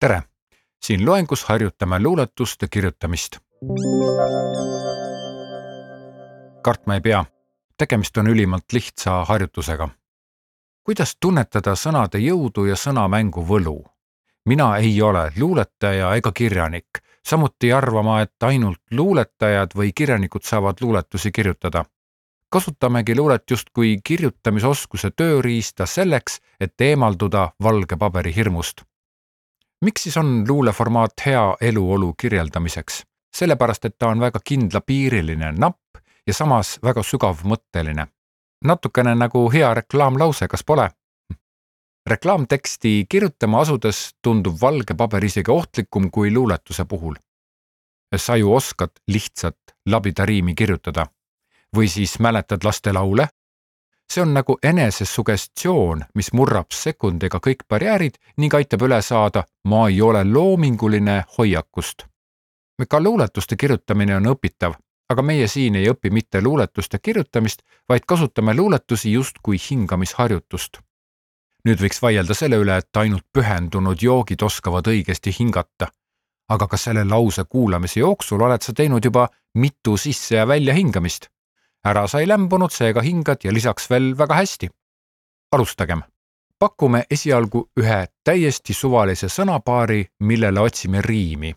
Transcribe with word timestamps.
tere, 0.00 0.22
siin 0.82 1.06
loengus 1.06 1.44
harjutame 1.44 2.02
luuletuste 2.02 2.68
kirjutamist. 2.68 3.36
kartma 6.62 6.94
ei 6.94 7.00
pea, 7.00 7.24
tegemist 7.78 8.16
on 8.16 8.26
ülimalt 8.26 8.72
lihtsa 8.72 9.24
harjutusega. 9.24 9.88
kuidas 10.84 11.16
tunnetada 11.20 11.76
sõnade 11.76 12.18
jõudu 12.18 12.64
ja 12.64 12.76
sõnamängu 12.76 13.44
võlu? 13.52 13.84
mina 14.44 14.76
ei 14.76 15.02
ole 15.02 15.32
luuletaja 15.36 16.14
ega 16.14 16.32
kirjanik, 16.32 17.04
samuti 17.26 17.66
ei 17.66 17.72
arva 17.72 18.02
ma, 18.02 18.20
et 18.20 18.42
ainult 18.42 18.80
luuletajad 18.90 19.76
või 19.76 19.92
kirjanikud 19.92 20.42
saavad 20.42 20.80
luuletusi 20.80 21.30
kirjutada 21.30 21.84
kasutamegi 22.50 23.16
luulet 23.16 23.50
justkui 23.50 23.98
kirjutamisoskuse 24.04 25.10
tööriista 25.10 25.86
selleks, 25.86 26.40
et 26.60 26.80
eemalduda 26.80 27.50
valge 27.62 27.96
paberi 27.96 28.36
hirmust 28.36 28.82
miks 29.84 30.02
siis 30.02 30.16
on 30.16 30.44
luuleformaat 30.48 31.12
hea 31.26 31.56
eluolu 31.60 32.14
kirjeldamiseks? 32.20 33.02
sellepärast, 33.36 33.84
et 33.84 33.94
ta 33.98 34.08
on 34.10 34.20
väga 34.20 34.40
kindlapiiriline, 34.44 35.52
napp 35.52 36.00
ja 36.26 36.34
samas 36.34 36.78
väga 36.82 37.02
sügavmõtteline. 37.02 38.06
natukene 38.64 39.14
nagu 39.14 39.50
hea 39.52 39.74
reklaamlause, 39.74 40.48
kas 40.48 40.64
pole? 40.64 40.90
reklaamteksti 42.06 43.06
kirjutama 43.08 43.60
asudes 43.60 44.14
tundub 44.22 44.56
valge 44.60 44.94
paber 44.94 45.24
isegi 45.24 45.50
ohtlikum 45.50 46.10
kui 46.10 46.32
luuletuse 46.34 46.84
puhul. 46.84 47.14
sa 48.16 48.36
ju 48.36 48.54
oskad 48.54 48.90
lihtsalt 49.06 49.76
labida 49.86 50.26
riimi 50.26 50.54
kirjutada 50.54 51.06
või 51.76 51.88
siis 51.88 52.18
mäletad 52.18 52.64
lastelaule 52.64 53.28
see 54.10 54.22
on 54.22 54.34
nagu 54.34 54.58
enesesugestioon, 54.62 56.04
mis 56.14 56.32
murrab 56.32 56.74
sekundiga 56.74 57.38
kõik 57.38 57.62
barjäärid 57.68 58.18
ning 58.42 58.54
aitab 58.54 58.82
üle 58.82 58.98
saada 59.02 59.44
ma 59.64 59.86
ei 59.88 60.00
ole 60.02 60.24
loominguline 60.24 61.24
hoiakust. 61.38 62.06
ka 62.88 63.00
luuletuste 63.00 63.56
kirjutamine 63.56 64.16
on 64.16 64.26
õpitav, 64.26 64.74
aga 65.10 65.22
meie 65.22 65.46
siin 65.48 65.76
ei 65.76 65.90
õpi 65.90 66.10
mitte 66.10 66.42
luuletuste 66.42 66.98
kirjutamist, 66.98 67.62
vaid 67.88 68.06
kasutame 68.06 68.54
luuletusi 68.54 69.12
justkui 69.12 69.56
hingamisharjutust. 69.70 70.78
nüüd 71.64 71.80
võiks 71.80 72.02
vaielda 72.02 72.34
selle 72.34 72.56
üle, 72.56 72.76
et 72.76 72.96
ainult 72.96 73.26
pühendunud 73.32 74.02
joogid 74.02 74.42
oskavad 74.42 74.86
õigesti 74.86 75.34
hingata. 75.38 75.86
aga 76.48 76.66
kas 76.66 76.84
selle 76.84 77.04
lause 77.04 77.44
kuulamise 77.44 78.00
jooksul 78.00 78.40
oled 78.42 78.62
sa 78.62 78.72
teinud 78.72 79.04
juba 79.04 79.28
mitu 79.54 79.96
sisse 79.96 80.34
ja 80.34 80.48
väljahingamist? 80.48 81.30
Ära 81.84 82.06
sa 82.08 82.20
ei 82.20 82.28
lämbunud, 82.28 82.72
seega 82.72 83.02
hingad 83.02 83.44
ja 83.44 83.52
lisaks 83.52 83.90
veel 83.90 84.18
väga 84.18 84.34
hästi. 84.34 84.68
alustagem. 85.52 86.02
pakume 86.58 87.04
esialgu 87.10 87.70
ühe 87.80 88.06
täiesti 88.24 88.74
suvalise 88.74 89.28
sõnapaari, 89.28 90.04
millele 90.20 90.60
otsime 90.60 91.02
riimi. 91.02 91.54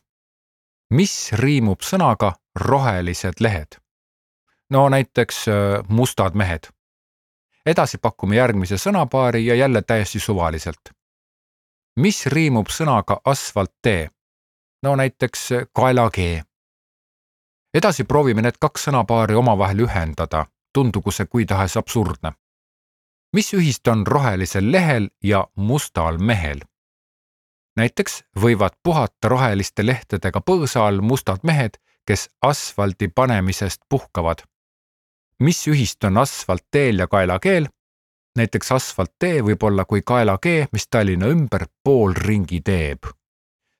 mis 0.89 1.31
riimub 1.33 1.81
sõnaga 1.81 2.33
rohelised 2.55 3.39
lehed? 3.39 3.77
no 4.69 4.89
näiteks 4.89 5.47
äh, 5.47 5.83
mustad 5.87 6.33
mehed. 6.33 6.67
edasi 7.65 7.97
pakume 7.97 8.35
järgmise 8.35 8.75
sõnapaari 8.77 9.45
ja 9.45 9.55
jälle 9.55 9.81
täiesti 9.81 10.19
suvaliselt. 10.19 10.89
mis 11.95 12.25
riimub 12.25 12.67
sõnaga 12.67 13.19
asfalttee? 13.25 14.09
no 14.83 14.95
näiteks 14.95 15.51
äh, 15.51 15.67
kaelakee 15.73 16.43
edasi 17.73 18.03
proovime 18.03 18.41
need 18.45 18.59
kaks 18.61 18.87
sõnapaari 18.87 19.35
omavahel 19.35 19.85
ühendada, 19.87 20.45
tundugu 20.73 21.11
see 21.11 21.25
kui 21.25 21.45
tahes 21.45 21.77
absurdne. 21.77 22.33
mis 23.33 23.53
ühist 23.53 23.87
on 23.87 24.07
rohelisel 24.07 24.71
lehel 24.71 25.09
ja 25.23 25.47
mustal 25.55 26.17
mehel? 26.17 26.61
näiteks 27.75 28.23
võivad 28.39 28.77
puhata 28.83 29.29
roheliste 29.29 29.85
lehtedega 29.85 30.41
põõsa 30.41 30.85
all 30.87 31.01
mustad 31.01 31.39
mehed, 31.43 31.77
kes 32.05 32.29
asfaldi 32.41 33.07
panemisest 33.07 33.81
puhkavad. 33.89 34.43
mis 35.39 35.67
ühist 35.67 36.03
on 36.03 36.17
asfaltteel 36.17 36.99
ja 36.99 37.07
kaelakeel? 37.07 37.67
näiteks 38.37 38.71
asfalttee 38.71 39.41
võib 39.41 39.63
olla 39.63 39.85
kui 39.85 40.01
kaelakee, 40.01 40.67
mis 40.71 40.87
Tallinna 40.87 41.27
ümber 41.27 41.65
poolringi 41.83 42.61
teeb 42.61 43.22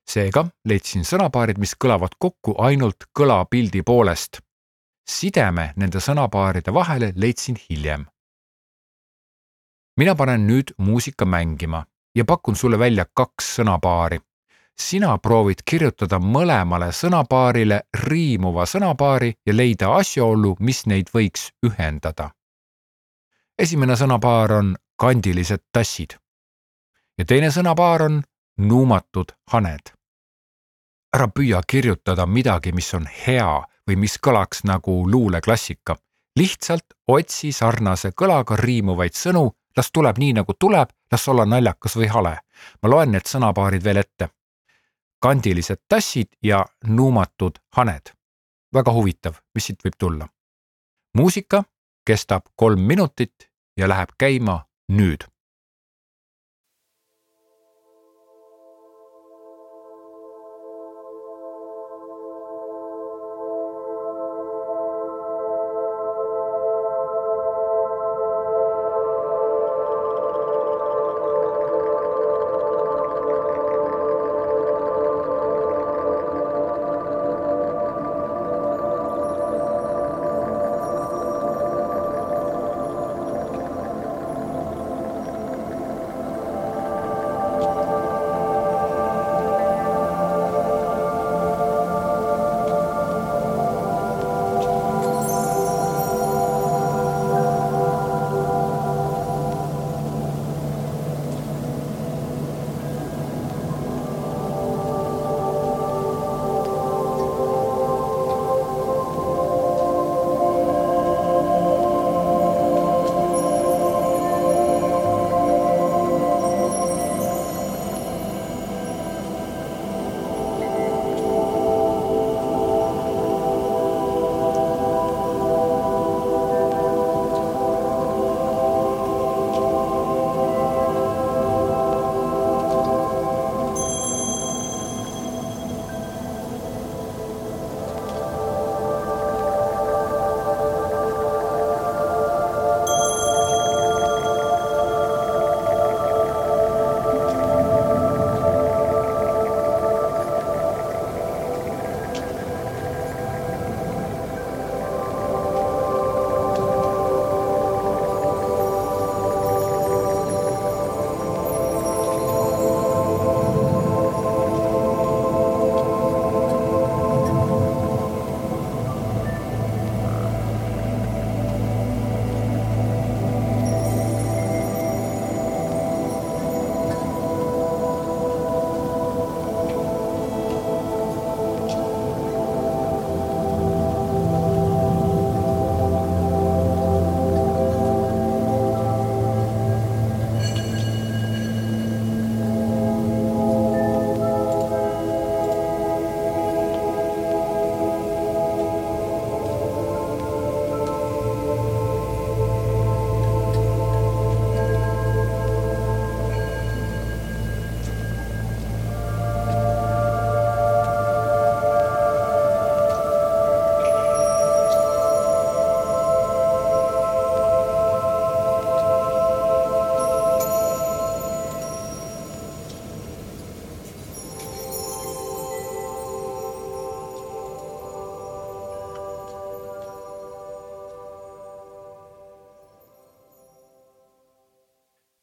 seega 0.08 0.44
leidsin 0.68 1.04
sõnapaarid, 1.04 1.58
mis 1.58 1.74
kõlavad 1.80 2.16
kokku 2.18 2.56
ainult 2.58 3.08
kõlapildi 3.18 3.82
poolest. 3.82 4.40
sideme 5.04 5.72
nende 5.76 6.00
sõnapaaride 6.00 6.72
vahele 6.74 7.12
leidsin 7.16 7.56
hiljem. 7.70 8.06
mina 9.96 10.14
panen 10.14 10.46
nüüd 10.46 10.74
muusika 10.78 11.24
mängima 11.24 11.84
ja 12.14 12.24
pakun 12.24 12.56
sulle 12.56 12.78
välja 12.78 13.06
kaks 13.14 13.56
sõnapaari. 13.56 14.20
sina 14.78 15.18
proovid 15.18 15.62
kirjutada 15.64 16.18
mõlemale 16.18 16.92
sõnapaarile 16.92 17.80
riimuva 18.04 18.66
sõnapaari 18.66 19.34
ja 19.46 19.56
leida 19.56 19.94
asjaolu, 19.96 20.56
mis 20.60 20.86
neid 20.86 21.10
võiks 21.14 21.50
ühendada. 21.66 22.30
esimene 23.58 23.92
sõnapaar 23.92 24.52
on 24.52 24.76
kandilised 24.96 25.62
tassid 25.72 26.18
ja 27.18 27.24
teine 27.24 27.50
sõnapaar 27.50 28.02
on 28.02 28.22
nuumatud 28.58 29.32
haned. 29.52 29.92
ära 31.16 31.28
püüa 31.28 31.60
kirjutada 31.66 32.26
midagi, 32.26 32.72
mis 32.72 32.94
on 32.94 33.06
hea 33.06 33.62
või 33.86 33.96
mis 33.96 34.18
kõlaks 34.18 34.64
nagu 34.64 35.10
luuleklassika. 35.10 35.96
lihtsalt 36.38 36.84
otsi 37.08 37.52
sarnase 37.52 38.10
kõlaga 38.10 38.56
riimuvaid 38.56 39.14
sõnu, 39.14 39.50
las 39.76 39.90
tuleb 39.92 40.18
nii, 40.18 40.32
nagu 40.32 40.54
tuleb, 40.58 40.88
las 41.12 41.28
olla 41.28 41.44
naljakas 41.44 41.96
või 41.96 42.08
hale. 42.08 42.38
ma 42.82 42.88
loen 42.88 43.12
need 43.12 43.26
sõnapaarid 43.26 43.84
veel 43.84 43.96
ette. 43.96 44.28
kandilised 45.20 45.80
tassid 45.88 46.28
ja 46.42 46.64
nuumatud 46.86 47.58
haned. 47.76 48.10
väga 48.74 48.92
huvitav, 48.92 49.34
mis 49.54 49.66
siit 49.66 49.84
võib 49.84 49.96
tulla. 49.98 50.28
muusika 51.14 51.64
kestab 52.06 52.42
kolm 52.56 52.80
minutit 52.80 53.50
ja 53.76 53.88
läheb 53.88 54.10
käima 54.18 54.66
nüüd 54.88 55.33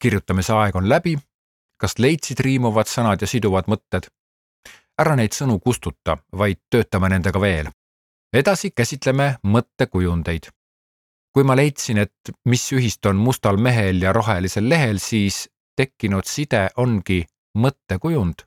kirjutamise 0.02 0.54
aeg 0.54 0.76
on 0.76 0.90
läbi. 0.90 1.18
kas 1.82 1.98
leidsid 1.98 2.40
riimuvad 2.40 2.90
sõnad 2.90 3.22
ja 3.22 3.28
siduvad 3.28 3.70
mõtted? 3.72 4.10
ära 5.02 5.16
neid 5.18 5.34
sõnu 5.34 5.58
kustuta, 5.60 6.18
vaid 6.38 6.60
töötame 6.70 7.10
nendega 7.10 7.42
veel. 7.42 7.70
edasi 8.34 8.72
käsitleme 8.72 9.36
mõttekujundeid. 9.44 10.50
kui 11.34 11.44
ma 11.44 11.56
leidsin, 11.56 11.98
et 11.98 12.34
mis 12.46 12.72
ühist 12.72 13.06
on 13.06 13.16
mustal 13.16 13.58
mehel 13.58 14.02
ja 14.02 14.14
rohelisel 14.14 14.70
lehel, 14.70 15.00
siis 15.00 15.50
tekkinud 15.78 16.26
side 16.26 16.70
ongi 16.78 17.26
mõttekujund. 17.58 18.44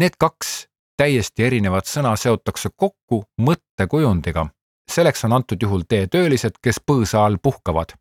Need 0.00 0.16
kaks 0.18 0.66
täiesti 0.96 1.44
erinevat 1.44 1.86
sõna 1.86 2.16
seotakse 2.16 2.70
kokku 2.76 3.24
mõttekujundiga. 3.40 4.48
selleks 4.90 5.24
on 5.24 5.32
antud 5.32 5.62
juhul 5.62 5.82
teetöölised, 5.88 6.58
kes 6.62 6.80
põõsa 6.90 7.24
all 7.24 7.38
puhkavad. 7.42 7.94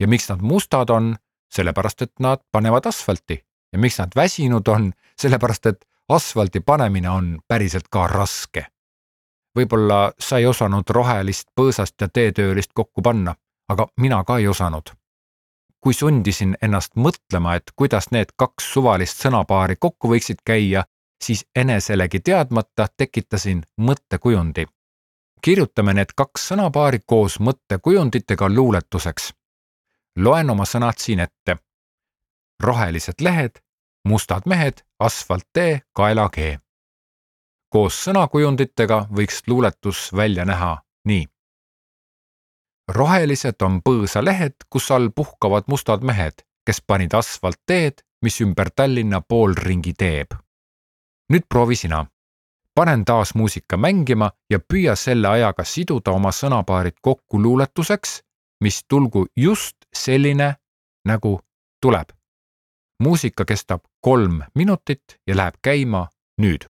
ja 0.00 0.08
miks 0.08 0.28
nad 0.28 0.42
mustad 0.42 0.90
on? 0.90 1.16
Sellepärast, 1.50 2.02
et 2.02 2.12
nad 2.20 2.40
panevad 2.52 2.86
asfalti 2.86 3.44
ja 3.72 3.78
miks 3.78 3.98
nad 3.98 4.12
väsinud 4.16 4.68
on? 4.68 4.92
sellepärast, 5.20 5.66
et 5.66 5.84
asfalti 6.08 6.60
panemine 6.60 7.10
on 7.10 7.38
päriselt 7.48 7.88
ka 7.90 8.06
raske. 8.06 8.66
võib-olla 9.58 10.12
sa 10.18 10.38
ei 10.38 10.46
osanud 10.46 10.90
rohelist 10.90 11.48
põõsast 11.60 12.00
ja 12.00 12.08
teetöölist 12.08 12.70
kokku 12.74 13.02
panna, 13.02 13.34
aga 13.68 13.88
mina 13.96 14.24
ka 14.24 14.38
ei 14.38 14.48
osanud 14.48 14.98
kui 15.80 15.94
sundisin 15.94 16.56
ennast 16.62 16.96
mõtlema, 16.96 17.54
et 17.56 17.70
kuidas 17.76 18.10
need 18.10 18.32
kaks 18.36 18.72
suvalist 18.72 19.22
sõnapaari 19.22 19.76
kokku 19.80 20.10
võiksid 20.12 20.42
käia, 20.44 20.84
siis 21.22 21.44
eneselegi 21.56 22.20
teadmata 22.20 22.88
tekitasin 22.96 23.62
mõttekujundi. 23.80 24.66
kirjutame 25.42 25.94
need 25.94 26.12
kaks 26.16 26.48
sõnapaari 26.48 26.98
koos 27.06 27.38
mõttekujunditega 27.40 28.48
luuletuseks. 28.48 29.32
Loen 30.18 30.50
oma 30.50 30.64
sõnad 30.64 30.98
siin 30.98 31.20
ette. 31.20 31.56
rohelised 32.62 33.20
lehed, 33.20 33.62
mustad 34.04 34.42
mehed, 34.46 34.82
asfalttee, 34.98 35.80
kaelakee. 35.94 36.58
koos 37.68 38.04
sõnakujunditega 38.04 39.06
võiks 39.10 39.42
luuletus 39.46 40.12
välja 40.12 40.44
näha 40.44 40.76
nii 41.04 41.26
rohelised 42.88 43.62
on 43.62 43.80
põõsalehed, 43.84 44.64
kus 44.70 44.90
all 44.90 45.10
puhkavad 45.14 45.68
mustad 45.68 46.04
mehed, 46.04 46.44
kes 46.66 46.80
panid 46.86 47.14
asfaltteed, 47.14 48.02
mis 48.24 48.40
ümber 48.40 48.70
Tallinna 48.76 49.20
poolringi 49.20 49.92
teeb. 49.92 50.34
nüüd 51.32 51.44
proovi 51.48 51.76
sina. 51.76 52.06
panen 52.74 53.04
taas 53.04 53.34
muusika 53.34 53.76
mängima 53.76 54.30
ja 54.50 54.58
püüa 54.58 54.96
selle 54.96 55.28
ajaga 55.28 55.64
siduda 55.64 56.10
oma 56.10 56.30
sõnapaarid 56.30 56.96
kokku 57.02 57.42
luuletuseks, 57.42 58.22
mis 58.60 58.84
tulgu 58.88 59.26
just 59.36 59.76
selline, 59.94 60.54
nagu 61.04 61.40
tuleb. 61.82 62.08
muusika 63.02 63.44
kestab 63.44 63.80
kolm 64.00 64.42
minutit 64.54 65.02
ja 65.26 65.36
läheb 65.36 65.54
käima 65.62 66.08
nüüd 66.42 66.66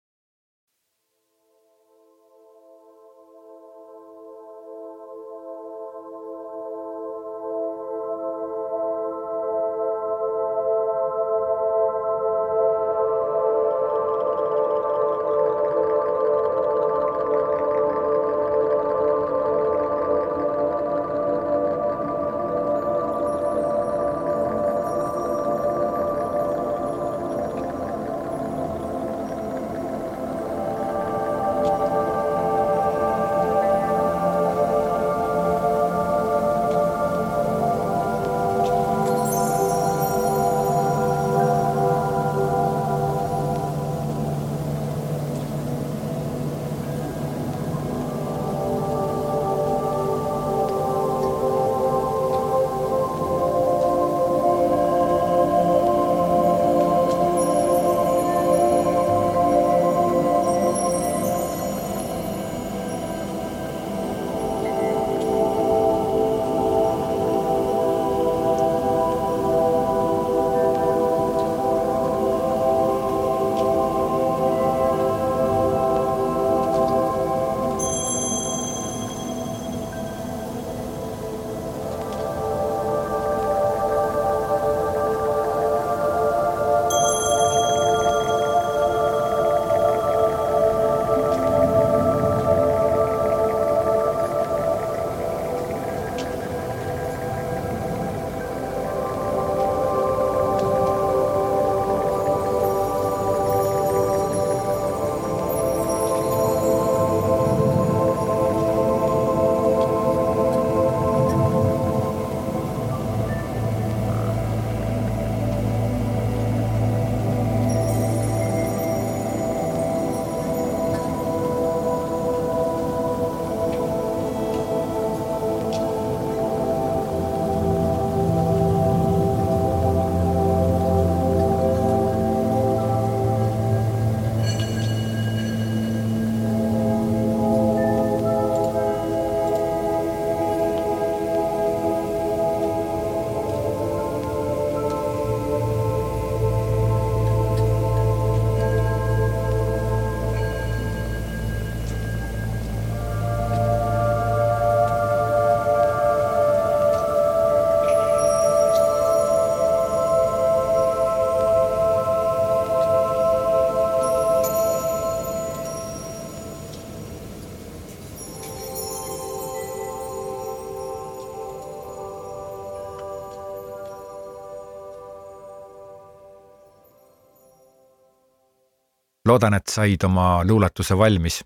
loodan, 179.29 179.55
et 179.55 179.67
said 179.71 180.05
oma 180.05 180.45
luuletuse 180.45 180.99
valmis. 180.99 181.45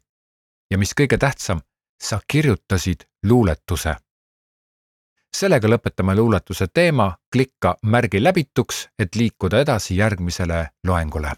ja 0.70 0.78
mis 0.78 0.92
kõige 1.00 1.18
tähtsam, 1.18 1.61
sa 2.02 2.20
kirjutasid 2.32 3.04
luuletuse. 3.26 3.97
sellega 5.37 5.68
lõpetame 5.68 6.16
luuletuse 6.16 6.66
teema, 6.75 7.16
klikka 7.32 7.76
märgi 7.82 8.23
läbituks, 8.23 8.88
et 8.99 9.14
liikuda 9.14 9.61
edasi 9.61 9.97
järgmisele 9.97 10.68
loengule 10.87 11.32